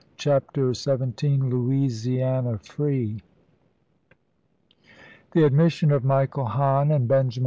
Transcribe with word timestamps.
CHAPTER 0.17 0.73
XYII 0.73 1.37
LOUISIANA 1.37 2.57
FREE 2.57 3.19
THE 5.33 5.43
admission 5.45 5.91
of 5.91 6.03
Michael 6.03 6.45
Hahn 6.45 6.89
and 6.89 7.07
Benjamin 7.07 7.29
ch. 7.29 7.39